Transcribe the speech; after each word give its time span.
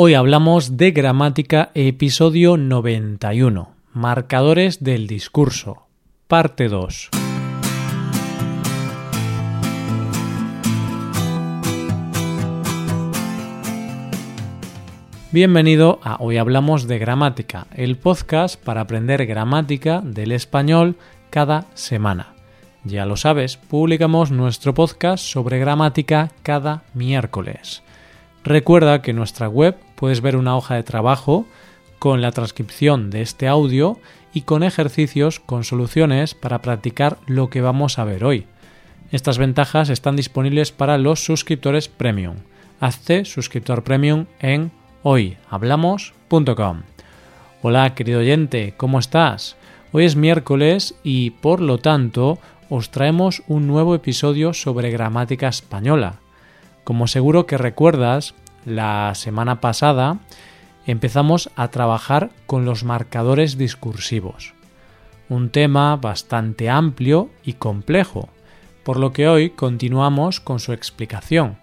Hoy 0.00 0.14
hablamos 0.14 0.76
de 0.76 0.92
gramática 0.92 1.72
episodio 1.74 2.56
91, 2.56 3.74
marcadores 3.94 4.84
del 4.84 5.08
discurso, 5.08 5.88
parte 6.28 6.68
2. 6.68 7.08
Bienvenido 15.32 15.98
a 16.04 16.18
Hoy 16.20 16.36
Hablamos 16.36 16.86
de 16.86 17.00
Gramática, 17.00 17.66
el 17.74 17.96
podcast 17.96 18.62
para 18.62 18.82
aprender 18.82 19.26
gramática 19.26 20.00
del 20.04 20.30
español 20.30 20.94
cada 21.28 21.66
semana. 21.74 22.34
Ya 22.84 23.04
lo 23.04 23.16
sabes, 23.16 23.56
publicamos 23.56 24.30
nuestro 24.30 24.74
podcast 24.74 25.24
sobre 25.24 25.58
gramática 25.58 26.30
cada 26.44 26.84
miércoles. 26.94 27.82
Recuerda 28.44 29.02
que 29.02 29.12
nuestra 29.12 29.48
web 29.48 29.76
puedes 29.98 30.20
ver 30.20 30.36
una 30.36 30.56
hoja 30.56 30.76
de 30.76 30.84
trabajo 30.84 31.44
con 31.98 32.22
la 32.22 32.30
transcripción 32.30 33.10
de 33.10 33.20
este 33.20 33.48
audio 33.48 33.98
y 34.32 34.42
con 34.42 34.62
ejercicios 34.62 35.40
con 35.40 35.64
soluciones 35.64 36.36
para 36.36 36.62
practicar 36.62 37.18
lo 37.26 37.50
que 37.50 37.60
vamos 37.60 37.98
a 37.98 38.04
ver 38.04 38.24
hoy. 38.24 38.46
Estas 39.10 39.38
ventajas 39.38 39.88
están 39.88 40.14
disponibles 40.14 40.70
para 40.70 40.98
los 40.98 41.24
suscriptores 41.24 41.88
premium. 41.88 42.36
Hazte 42.78 43.24
suscriptor 43.24 43.82
premium 43.82 44.26
en 44.38 44.70
hoyhablamos.com. 45.02 46.82
Hola 47.62 47.94
querido 47.96 48.20
oyente, 48.20 48.74
¿cómo 48.76 49.00
estás? 49.00 49.56
Hoy 49.90 50.04
es 50.04 50.14
miércoles 50.14 50.94
y 51.02 51.30
por 51.30 51.60
lo 51.60 51.78
tanto 51.78 52.38
os 52.70 52.90
traemos 52.92 53.42
un 53.48 53.66
nuevo 53.66 53.96
episodio 53.96 54.54
sobre 54.54 54.92
gramática 54.92 55.48
española. 55.48 56.20
Como 56.84 57.08
seguro 57.08 57.46
que 57.46 57.58
recuerdas, 57.58 58.36
la 58.68 59.14
semana 59.14 59.60
pasada 59.60 60.18
empezamos 60.86 61.50
a 61.56 61.68
trabajar 61.68 62.30
con 62.46 62.64
los 62.64 62.84
marcadores 62.84 63.58
discursivos. 63.58 64.54
Un 65.28 65.50
tema 65.50 65.96
bastante 65.96 66.70
amplio 66.70 67.30
y 67.44 67.54
complejo, 67.54 68.28
por 68.84 68.98
lo 68.98 69.12
que 69.12 69.28
hoy 69.28 69.50
continuamos 69.50 70.40
con 70.40 70.60
su 70.60 70.72
explicación. 70.72 71.58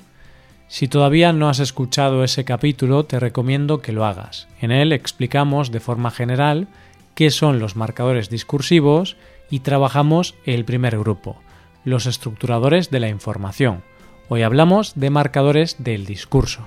Si 0.68 0.88
todavía 0.88 1.34
no 1.34 1.50
has 1.50 1.60
escuchado 1.60 2.24
ese 2.24 2.46
capítulo, 2.46 3.06
te 3.06 3.20
recomiendo 3.20 3.82
que 3.82 3.92
lo 3.92 4.06
hagas. 4.06 4.48
En 4.60 4.72
él 4.72 4.92
explicamos 4.92 5.72
de 5.72 5.80
forma 5.80 6.12
general 6.12 6.68
qué 7.16 7.32
son 7.32 7.60
los 7.60 7.76
marcadores 7.76 8.30
discursivos 8.30 9.18
y 9.50 9.60
trabajamos 9.60 10.36
el 10.46 10.66
primer 10.66 10.98
grupo, 11.00 11.42
los 11.84 12.06
estructuradores 12.06 12.90
de 12.90 13.00
la 13.00 13.10
información 13.10 13.84
Hoy 14.28 14.42
hablamos 14.42 14.94
de 14.96 15.12
marcadores 15.12 15.76
del 15.78 16.08
discurso. 16.08 16.66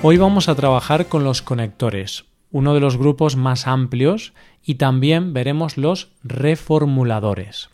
Hoy 0.00 0.16
vamos 0.16 0.48
a 0.48 0.54
trabajar 0.54 1.06
con 1.06 1.24
los 1.24 1.42
conectores, 1.42 2.26
uno 2.52 2.72
de 2.72 2.78
los 2.78 2.96
grupos 2.96 3.34
más 3.34 3.66
amplios, 3.66 4.32
y 4.62 4.76
también 4.76 5.32
veremos 5.32 5.76
los 5.76 6.12
reformuladores. 6.22 7.70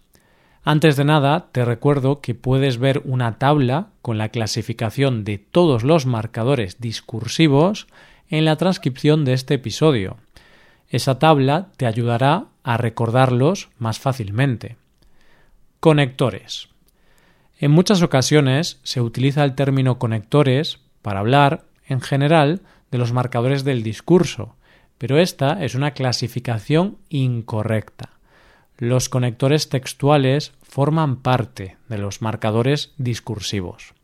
Antes 0.65 0.97
de 0.97 1.05
nada, 1.05 1.49
te 1.53 1.63
recuerdo 1.67 2.23
que 2.23 2.35
puedes 2.35 2.79
ver 2.79 3.03
una 3.05 3.39
tabla 3.39 3.89
con 4.01 4.17
la 4.17 4.31
clasificación 4.31 5.23
de 5.23 5.37
todos 5.37 5.83
los 5.83 6.07
marcadores 6.07 6.81
discursivos 6.81 7.89
en 8.31 8.47
la 8.47 8.57
transcripción 8.57 9.27
de 9.27 9.35
este 9.35 9.55
episodio. 9.55 10.17
Esa 10.89 11.19
tabla 11.19 11.69
te 11.77 11.85
ayudará 11.85 12.47
a 12.63 12.77
recordarlos 12.77 13.71
más 13.79 13.99
fácilmente. 13.99 14.77
Conectores. 15.81 16.69
En 17.59 17.71
muchas 17.71 18.03
ocasiones 18.03 18.81
se 18.83 19.01
utiliza 19.01 19.45
el 19.45 19.55
término 19.55 19.99
conectores 19.99 20.81
para 21.01 21.21
hablar, 21.21 21.65
en 21.87 22.01
general, 22.01 22.63
de 22.91 22.99
los 22.99 23.13
marcadores 23.13 23.65
del 23.65 23.83
discurso, 23.83 24.57
pero 24.99 25.19
esta 25.19 25.65
es 25.65 25.75
una 25.75 25.93
clasificación 25.93 26.99
incorrecta. 27.09 28.11
Los 28.79 29.09
conectores 29.09 29.69
textuales 29.69 30.53
forman 30.63 31.17
parte 31.17 31.77
de 31.89 31.99
los 31.99 32.23
marcadores 32.23 32.93
discursivos. 32.99 33.95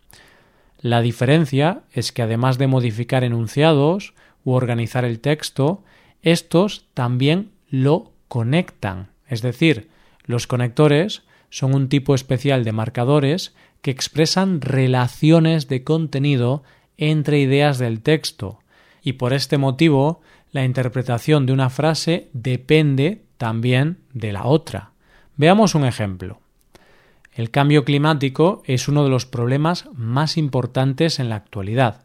La 0.80 1.00
diferencia 1.00 1.82
es 1.92 2.12
que 2.12 2.22
además 2.22 2.58
de 2.58 2.68
modificar 2.68 3.24
enunciados 3.24 4.14
u 4.44 4.52
organizar 4.52 5.04
el 5.04 5.20
texto, 5.20 5.82
estos 6.22 6.86
también 6.94 7.50
lo 7.68 8.12
conectan, 8.28 9.08
es 9.26 9.42
decir, 9.42 9.88
los 10.24 10.46
conectores 10.46 11.22
son 11.50 11.74
un 11.74 11.88
tipo 11.88 12.14
especial 12.14 12.64
de 12.64 12.72
marcadores 12.72 13.54
que 13.82 13.90
expresan 13.90 14.60
relaciones 14.60 15.68
de 15.68 15.84
contenido 15.84 16.62
entre 16.96 17.40
ideas 17.40 17.78
del 17.78 18.02
texto, 18.02 18.58
y 19.02 19.14
por 19.14 19.32
este 19.32 19.56
motivo 19.56 20.20
la 20.52 20.64
interpretación 20.64 21.46
de 21.46 21.52
una 21.52 21.70
frase 21.70 22.28
depende 22.32 23.22
también 23.36 23.98
de 24.12 24.32
la 24.32 24.44
otra. 24.44 24.92
Veamos 25.36 25.74
un 25.74 25.84
ejemplo. 25.84 26.40
El 27.32 27.50
cambio 27.50 27.84
climático 27.84 28.62
es 28.66 28.88
uno 28.88 29.04
de 29.04 29.10
los 29.10 29.24
problemas 29.24 29.88
más 29.94 30.36
importantes 30.36 31.20
en 31.20 31.28
la 31.28 31.36
actualidad. 31.36 32.02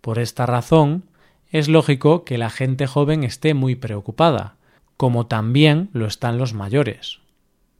Por 0.00 0.18
esta 0.18 0.46
razón, 0.46 1.04
es 1.50 1.68
lógico 1.68 2.24
que 2.24 2.38
la 2.38 2.48
gente 2.48 2.86
joven 2.86 3.22
esté 3.22 3.52
muy 3.52 3.74
preocupada, 3.74 4.56
como 5.00 5.24
también 5.24 5.88
lo 5.94 6.04
están 6.04 6.36
los 6.36 6.52
mayores. 6.52 7.20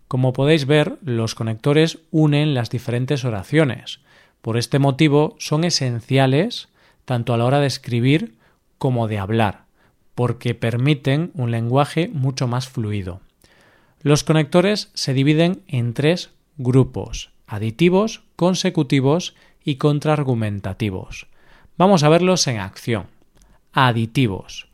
Como 0.08 0.32
podéis 0.32 0.64
ver, 0.64 0.96
los 1.02 1.34
conectores 1.34 1.98
unen 2.10 2.54
las 2.54 2.70
diferentes 2.70 3.26
oraciones. 3.26 4.00
Por 4.40 4.56
este 4.56 4.78
motivo 4.78 5.36
son 5.38 5.64
esenciales 5.64 6.70
tanto 7.04 7.34
a 7.34 7.36
la 7.36 7.44
hora 7.44 7.60
de 7.60 7.66
escribir 7.66 8.36
como 8.78 9.06
de 9.06 9.18
hablar, 9.18 9.64
porque 10.14 10.54
permiten 10.54 11.30
un 11.34 11.50
lenguaje 11.50 12.08
mucho 12.10 12.48
más 12.48 12.70
fluido. 12.70 13.20
Los 14.00 14.24
conectores 14.24 14.90
se 14.94 15.12
dividen 15.12 15.60
en 15.68 15.92
tres 15.92 16.30
grupos, 16.56 17.32
aditivos, 17.46 18.22
consecutivos 18.34 19.34
y 19.62 19.74
contraargumentativos. 19.74 21.26
Vamos 21.76 22.02
a 22.02 22.08
verlos 22.08 22.46
en 22.46 22.60
acción 22.60 23.08
aditivos. 23.74 24.68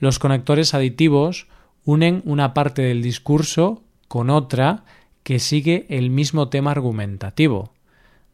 Los 0.00 0.18
conectores 0.18 0.74
aditivos 0.74 1.46
unen 1.84 2.22
una 2.24 2.54
parte 2.54 2.82
del 2.82 3.02
discurso 3.02 3.82
con 4.08 4.30
otra 4.30 4.84
que 5.22 5.38
sigue 5.38 5.86
el 5.88 6.10
mismo 6.10 6.48
tema 6.48 6.70
argumentativo. 6.70 7.72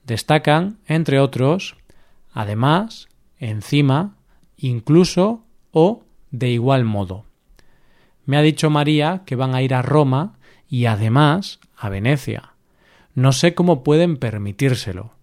Destacan, 0.04 0.78
entre 0.86 1.20
otros, 1.20 1.76
además, 2.32 3.08
encima, 3.38 4.16
incluso 4.56 5.44
o 5.72 6.02
de 6.30 6.50
igual 6.50 6.84
modo. 6.84 7.24
Me 8.26 8.36
ha 8.36 8.42
dicho 8.42 8.70
María 8.70 9.22
que 9.24 9.36
van 9.36 9.54
a 9.54 9.62
ir 9.62 9.74
a 9.74 9.82
Roma 9.82 10.38
y 10.68 10.86
además 10.86 11.60
a 11.76 11.88
Venecia. 11.88 12.54
No 13.14 13.32
sé 13.32 13.54
cómo 13.54 13.82
pueden 13.82 14.16
permitírselo. 14.16 15.14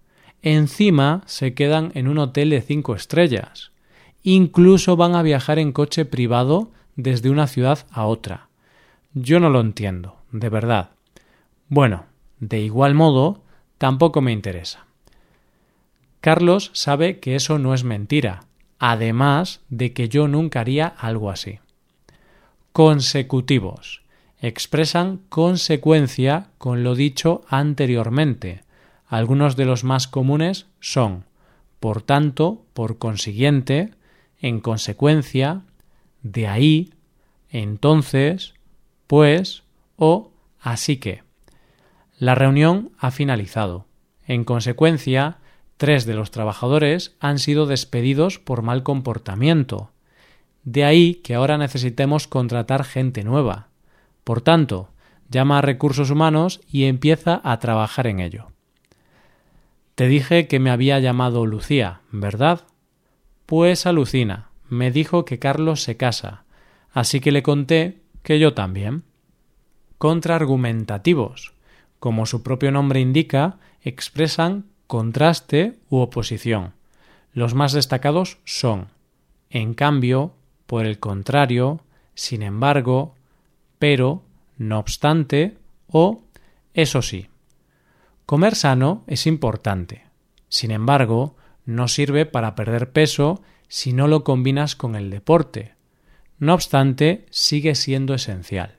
Encima 0.42 1.24
se 1.26 1.54
quedan 1.54 1.92
en 1.96 2.08
un 2.08 2.18
hotel 2.18 2.50
de 2.50 2.62
cinco 2.62 2.96
estrellas. 2.96 3.72
Incluso 4.24 4.98
van 4.98 5.16
a 5.16 5.22
viajar 5.22 5.60
en 5.60 5.72
coche 5.72 6.06
privado 6.06 6.72
desde 6.98 7.30
una 7.30 7.48
ciudad 7.48 7.88
a 7.90 8.06
otra. 8.06 8.50
Yo 9.14 9.40
no 9.40 9.50
lo 9.50 9.62
entiendo, 9.62 10.18
de 10.32 10.50
verdad. 10.50 10.90
Bueno, 11.70 12.06
de 12.42 12.60
igual 12.60 12.94
modo, 12.94 13.42
tampoco 13.78 14.20
me 14.20 14.34
interesa. 14.34 14.86
Carlos 16.20 16.72
sabe 16.74 17.20
que 17.20 17.36
eso 17.36 17.60
no 17.60 17.74
es 17.74 17.86
mentira, 17.86 18.44
además 18.80 19.62
de 19.70 19.94
que 19.94 20.10
yo 20.10 20.28
nunca 20.28 20.60
haría 20.60 20.88
algo 20.88 21.30
así. 21.32 21.60
Consecutivos. 22.74 24.02
Expresan 24.40 25.22
consecuencia 25.30 26.50
con 26.58 26.84
lo 26.84 26.94
dicho 26.94 27.44
anteriormente. 27.48 28.64
Algunos 29.08 29.56
de 29.56 29.66
los 29.66 29.84
más 29.84 30.08
comunes 30.08 30.68
son 30.80 31.24
por 31.80 32.02
tanto, 32.02 32.66
por 32.74 32.98
consiguiente, 32.98 33.92
en 34.42 34.60
consecuencia, 34.60 35.62
de 36.24 36.48
ahí, 36.48 36.94
entonces, 37.50 38.54
pues 39.08 39.64
o 39.96 40.32
así 40.60 40.98
que. 40.98 41.24
La 42.20 42.36
reunión 42.36 42.92
ha 42.98 43.12
finalizado. 43.12 43.86
En 44.26 44.44
consecuencia, 44.44 45.38
tres 45.78 46.06
de 46.06 46.16
los 46.16 46.32
trabajadores 46.32 47.16
han 47.20 47.40
sido 47.40 47.66
despedidos 47.66 48.40
por 48.40 48.62
mal 48.62 48.84
comportamiento. 48.84 49.92
De 50.64 50.84
ahí 50.84 51.16
que 51.16 51.36
ahora 51.36 51.58
necesitemos 51.58 52.28
contratar 52.28 52.84
gente 52.84 53.24
nueva. 53.24 53.68
Por 54.24 54.42
tanto, 54.42 54.90
llama 55.30 55.60
a 55.60 55.62
recursos 55.62 56.10
humanos 56.10 56.60
y 56.70 56.86
empieza 56.86 57.40
a 57.44 57.60
trabajar 57.60 58.08
en 58.08 58.20
ello. 58.20 58.48
Te 59.96 60.08
dije 60.08 60.48
que 60.48 60.60
me 60.60 60.70
había 60.70 61.00
llamado 61.00 61.46
Lucía, 61.46 62.02
¿verdad? 62.12 62.62
Pues 63.46 63.86
alucina, 63.86 64.50
me 64.70 64.92
dijo 64.92 65.24
que 65.24 65.40
Carlos 65.40 65.84
se 65.84 65.98
casa, 65.98 66.44
así 66.98 67.20
que 67.20 67.32
le 67.32 67.44
conté 67.44 68.02
que 68.24 68.40
yo 68.40 68.56
también. 68.56 69.04
Contraargumentativos. 70.00 71.54
como 72.00 72.26
su 72.26 72.42
propio 72.42 72.72
nombre 72.72 73.00
indica, 73.00 73.58
expresan 73.82 74.66
contraste 74.88 75.78
u 75.90 75.98
oposición. 75.98 76.74
Los 77.34 77.54
más 77.54 77.74
destacados 77.74 78.40
son 78.46 78.88
en 79.52 79.76
cambio, 79.76 80.34
por 80.66 80.88
el 80.88 81.00
contrario, 81.00 81.82
sin 82.16 82.42
embargo, 82.42 83.14
pero, 83.78 84.24
no 84.58 84.80
obstante 84.80 85.56
o 85.88 86.24
eso 86.74 87.04
sí. 87.04 87.28
Comer 88.26 88.56
sano 88.56 89.04
es 89.06 89.28
importante. 89.28 90.06
Sin 90.50 90.72
embargo, 90.72 91.36
no 91.64 91.88
sirve 91.88 92.26
para 92.26 92.56
perder 92.56 92.92
peso 92.92 93.44
si 93.68 93.94
no 93.94 94.08
lo 94.08 94.24
combinas 94.24 94.76
con 94.76 94.96
el 94.96 95.12
deporte. 95.12 95.77
No 96.40 96.54
obstante, 96.54 97.26
sigue 97.30 97.76
siendo 97.76 98.14
esencial. 98.14 98.76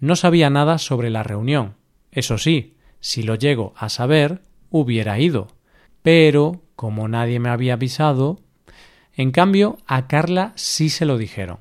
No 0.00 0.16
sabía 0.16 0.50
nada 0.50 0.78
sobre 0.78 1.10
la 1.10 1.22
reunión. 1.22 1.74
Eso 2.10 2.38
sí, 2.38 2.76
si 3.00 3.22
lo 3.22 3.34
llego 3.34 3.74
a 3.76 3.88
saber, 3.88 4.42
hubiera 4.70 5.18
ido. 5.18 5.48
Pero, 6.02 6.62
como 6.74 7.06
nadie 7.06 7.38
me 7.38 7.50
había 7.50 7.74
avisado, 7.74 8.40
en 9.14 9.30
cambio, 9.30 9.78
a 9.86 10.06
Carla 10.08 10.52
sí 10.56 10.88
se 10.88 11.04
lo 11.04 11.18
dijeron. 11.18 11.58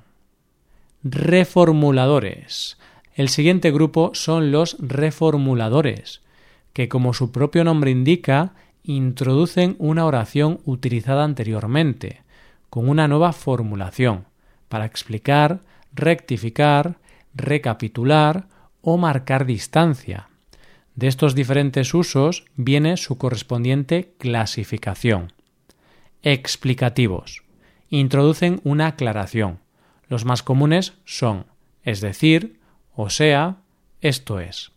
Reformuladores. 1.04 2.78
El 3.14 3.30
siguiente 3.30 3.72
grupo 3.72 4.12
son 4.14 4.52
los 4.52 4.78
reformuladores, 4.80 6.22
que 6.74 6.88
como 6.88 7.14
su 7.14 7.32
propio 7.32 7.64
nombre 7.64 7.92
indica, 7.92 8.54
introducen 8.84 9.76
una 9.80 10.06
oración 10.06 10.62
utilizada 10.66 11.24
anteriormente, 11.24 12.22
con 12.70 12.88
una 12.88 13.08
nueva 13.08 13.34
formulación, 13.34 14.26
para 14.72 14.86
explicar, 14.86 15.60
rectificar, 15.94 16.98
recapitular 17.36 18.48
o 18.82 18.98
marcar 18.98 19.46
distancia. 19.46 20.30
De 20.96 21.08
estos 21.08 21.36
diferentes 21.36 21.94
usos 21.94 22.46
viene 22.56 22.96
su 22.96 23.18
correspondiente 23.18 24.14
clasificación. 24.18 25.34
Explicativos. 26.24 27.44
Introducen 27.90 28.62
una 28.64 28.88
aclaración. 28.88 29.60
Los 30.08 30.24
más 30.24 30.42
comunes 30.42 30.94
son 31.04 31.52
es 31.84 32.02
decir, 32.02 32.60
o 32.96 33.10
sea, 33.10 33.58
esto 34.02 34.40
es. 34.40 34.72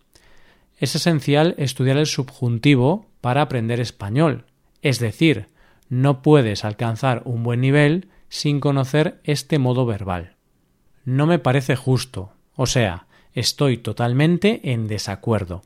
Es 0.79 0.95
esencial 0.95 1.55
estudiar 1.59 1.97
el 1.97 2.07
subjuntivo 2.07 3.07
para 3.21 3.43
aprender 3.43 3.81
español, 3.81 4.47
es 4.83 4.99
decir, 4.99 5.47
no 5.89 6.23
puedes 6.23 6.65
alcanzar 6.65 7.23
un 7.25 7.43
buen 7.43 7.61
nivel 7.61 8.09
sin 8.35 8.59
conocer 8.59 9.21
este 9.23 9.61
modo 9.61 9.87
verbal. 9.87 10.35
No 11.05 11.25
me 11.25 11.39
parece 11.39 11.77
justo, 11.77 12.33
o 12.57 12.67
sea, 12.67 13.07
estoy 13.33 13.79
totalmente 13.79 14.73
en 14.73 14.89
desacuerdo. 14.89 15.63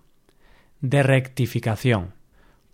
De 0.82 1.02
rectificación. 1.02 2.12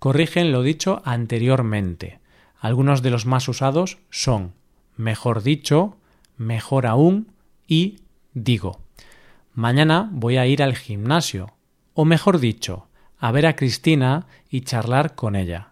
Corrigen 0.01 0.51
lo 0.51 0.63
dicho 0.65 1.01
anteriormente. 1.05 2.19
Algunos 2.59 3.03
de 3.03 3.11
los 3.11 3.25
más 3.25 3.47
usados 3.47 3.99
son 4.11 4.55
mejor 4.97 5.45
dicho, 5.45 5.97
mejor 6.37 6.87
aún 6.87 7.29
y 7.69 8.01
digo. 8.33 8.81
Mañana 9.53 10.09
voy 10.11 10.39
a 10.39 10.47
ir 10.49 10.65
al 10.65 10.75
gimnasio, 10.75 11.55
o 11.93 12.05
mejor 12.05 12.41
dicho, 12.41 12.89
a 13.17 13.31
ver 13.31 13.47
a 13.47 13.55
Cristina 13.55 14.27
y 14.51 14.63
charlar 14.63 15.15
con 15.15 15.37
ella. 15.37 15.69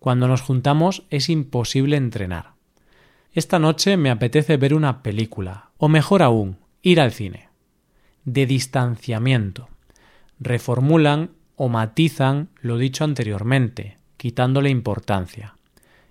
Cuando 0.00 0.26
nos 0.26 0.42
juntamos 0.42 1.04
es 1.10 1.28
imposible 1.28 1.96
entrenar. 1.96 2.51
Esta 3.34 3.58
noche 3.58 3.96
me 3.96 4.10
apetece 4.10 4.58
ver 4.58 4.74
una 4.74 5.02
película, 5.02 5.70
o 5.78 5.88
mejor 5.88 6.22
aún, 6.22 6.58
ir 6.82 7.00
al 7.00 7.12
cine. 7.12 7.48
De 8.26 8.44
distanciamiento. 8.44 9.68
Reformulan 10.38 11.30
o 11.56 11.70
matizan 11.70 12.50
lo 12.60 12.76
dicho 12.76 13.04
anteriormente, 13.04 13.96
quitándole 14.18 14.68
importancia. 14.68 15.54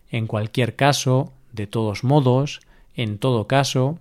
En 0.09 0.25
cualquier 0.25 0.75
caso, 0.75 1.31
de 1.53 1.67
todos 1.67 2.03
modos, 2.03 2.59
en 2.95 3.19
todo 3.19 3.47
caso, 3.47 3.99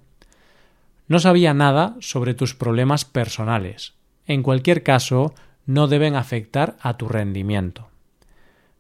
no 1.07 1.19
sabía 1.19 1.53
nada 1.53 1.97
sobre 2.01 2.33
tus 2.33 2.55
problemas 2.55 3.05
personales. 3.05 3.93
En 4.27 4.43
cualquier 4.43 4.83
caso, 4.83 5.35
no 5.67 5.89
deben 5.89 6.15
afectar 6.15 6.79
a 6.81 6.97
tu 6.97 7.07
rendimiento. 7.07 7.89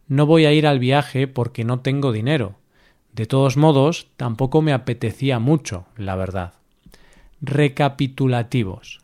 No 0.08 0.24
voy 0.24 0.46
a 0.46 0.52
ir 0.52 0.66
al 0.66 0.78
viaje 0.78 1.28
porque 1.28 1.64
no 1.64 1.80
tengo 1.80 2.10
dinero. 2.10 2.59
De 3.12 3.26
todos 3.26 3.56
modos, 3.56 4.08
tampoco 4.16 4.62
me 4.62 4.72
apetecía 4.72 5.38
mucho, 5.38 5.86
la 5.96 6.16
verdad. 6.16 6.54
Recapitulativos. 7.40 9.00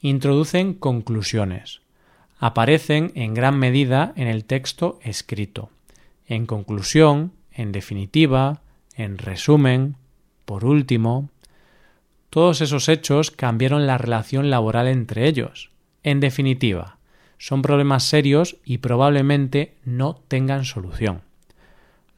Introducen 0.00 0.74
conclusiones. 0.74 1.80
Aparecen 2.38 3.10
en 3.14 3.34
gran 3.34 3.58
medida 3.58 4.12
en 4.16 4.28
el 4.28 4.44
texto 4.44 5.00
escrito. 5.02 5.70
En 6.26 6.46
conclusión, 6.46 7.32
en 7.52 7.72
definitiva, 7.72 8.60
en 8.94 9.18
resumen, 9.18 9.96
por 10.44 10.64
último, 10.64 11.30
todos 12.30 12.60
esos 12.60 12.88
hechos 12.88 13.30
cambiaron 13.30 13.86
la 13.86 13.98
relación 13.98 14.50
laboral 14.50 14.86
entre 14.86 15.26
ellos. 15.26 15.70
En 16.02 16.20
definitiva, 16.20 16.98
son 17.38 17.62
problemas 17.62 18.04
serios 18.04 18.56
y 18.64 18.78
probablemente 18.78 19.74
no 19.84 20.20
tengan 20.28 20.64
solución. 20.64 21.22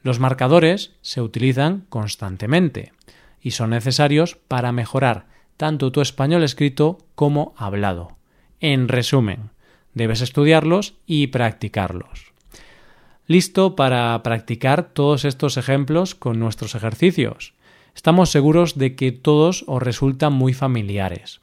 Los 0.03 0.19
marcadores 0.19 0.93
se 1.03 1.21
utilizan 1.21 1.85
constantemente 1.89 2.93
y 3.41 3.53
son 3.53 3.71
necesarios 3.71 4.37
para 4.49 4.73
mejorar 4.73 5.27
tanto 5.57 5.93
tu 5.93 6.01
español 6.01 6.43
escrito 6.43 6.99
como 7.15 7.55
hablado. 7.57 8.17
En 8.61 8.89
resumen, 8.89 9.51
debes 9.95 10.21
estudiarlos 10.21 10.95
y 11.07 11.29
practicarlos 11.29 12.31
listo 13.31 13.77
para 13.77 14.21
practicar 14.25 14.89
todos 14.93 15.25
estos 15.25 15.57
ejemplos 15.57 16.17
con 16.17 16.41
nuestros 16.41 16.75
ejercicios. 16.75 17.55
Estamos 17.95 18.31
seguros 18.31 18.77
de 18.77 18.97
que 18.97 19.13
todos 19.13 19.63
os 19.69 19.81
resultan 19.81 20.33
muy 20.33 20.53
familiares. 20.53 21.41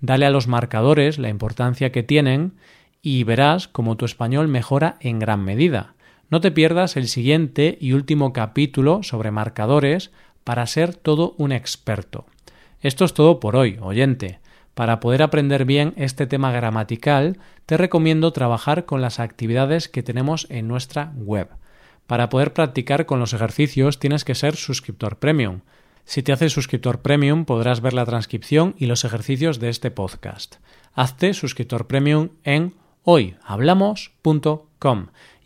Dale 0.00 0.26
a 0.26 0.30
los 0.30 0.48
marcadores 0.48 1.20
la 1.20 1.28
importancia 1.28 1.92
que 1.92 2.02
tienen 2.02 2.54
y 3.00 3.22
verás 3.22 3.68
cómo 3.68 3.96
tu 3.96 4.06
español 4.06 4.48
mejora 4.48 4.96
en 4.98 5.20
gran 5.20 5.44
medida. 5.44 5.94
No 6.30 6.40
te 6.40 6.50
pierdas 6.52 6.96
el 6.96 7.08
siguiente 7.08 7.76
y 7.80 7.92
último 7.92 8.32
capítulo 8.32 9.02
sobre 9.02 9.32
marcadores 9.32 10.12
para 10.44 10.64
ser 10.66 10.94
todo 10.94 11.34
un 11.38 11.50
experto. 11.50 12.26
Esto 12.80 13.04
es 13.04 13.14
todo 13.14 13.40
por 13.40 13.56
hoy, 13.56 13.78
oyente. 13.80 14.38
Para 14.74 15.00
poder 15.00 15.22
aprender 15.22 15.64
bien 15.64 15.92
este 15.96 16.28
tema 16.28 16.52
gramatical, 16.52 17.38
te 17.66 17.76
recomiendo 17.76 18.32
trabajar 18.32 18.86
con 18.86 19.02
las 19.02 19.18
actividades 19.18 19.88
que 19.88 20.04
tenemos 20.04 20.46
en 20.50 20.68
nuestra 20.68 21.12
web. 21.16 21.48
Para 22.06 22.28
poder 22.28 22.52
practicar 22.52 23.06
con 23.06 23.18
los 23.18 23.32
ejercicios 23.32 23.98
tienes 23.98 24.24
que 24.24 24.36
ser 24.36 24.54
suscriptor 24.54 25.18
premium. 25.18 25.62
Si 26.04 26.22
te 26.22 26.32
haces 26.32 26.52
suscriptor 26.52 27.02
premium 27.02 27.44
podrás 27.44 27.80
ver 27.80 27.92
la 27.92 28.06
transcripción 28.06 28.76
y 28.78 28.86
los 28.86 29.04
ejercicios 29.04 29.58
de 29.58 29.68
este 29.68 29.90
podcast. 29.90 30.58
Hazte 30.94 31.34
suscriptor 31.34 31.88
premium 31.88 32.28
en 32.44 32.74
hoyhablamos.com. 33.02 35.06